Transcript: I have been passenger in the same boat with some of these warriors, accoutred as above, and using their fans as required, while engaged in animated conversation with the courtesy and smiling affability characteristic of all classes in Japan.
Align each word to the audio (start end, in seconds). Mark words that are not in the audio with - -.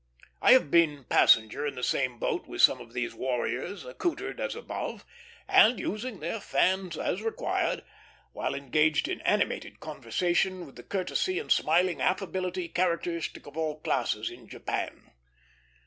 I 0.41 0.53
have 0.53 0.71
been 0.71 1.03
passenger 1.03 1.63
in 1.63 1.75
the 1.75 1.83
same 1.83 2.17
boat 2.17 2.47
with 2.47 2.63
some 2.63 2.81
of 2.81 2.93
these 2.93 3.13
warriors, 3.13 3.85
accoutred 3.85 4.39
as 4.39 4.55
above, 4.55 5.05
and 5.47 5.79
using 5.79 6.19
their 6.21 6.39
fans 6.39 6.97
as 6.97 7.21
required, 7.21 7.83
while 8.33 8.55
engaged 8.55 9.07
in 9.07 9.21
animated 9.21 9.79
conversation 9.79 10.65
with 10.65 10.75
the 10.75 10.81
courtesy 10.81 11.37
and 11.37 11.51
smiling 11.51 12.01
affability 12.01 12.67
characteristic 12.67 13.45
of 13.45 13.55
all 13.55 13.79
classes 13.79 14.31
in 14.31 14.47
Japan. 14.47 15.11